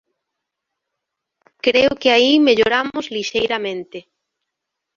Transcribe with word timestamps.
Creo 1.65 1.91
que 2.01 2.09
aí 2.15 2.31
melloramos 2.47 3.05
lixeiramente. 3.15 3.99